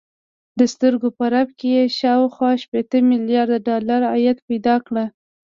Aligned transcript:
د 0.59 0.61
سترګو 0.73 1.07
په 1.17 1.25
رپ 1.33 1.49
کې 1.59 1.69
يې 1.75 1.83
شاوخوا 1.99 2.51
شپېته 2.63 2.97
ميليارده 3.09 3.57
ډالر 3.67 4.01
عايد 4.11 4.37
پيدا 4.47 4.75
کړ. 4.85 4.95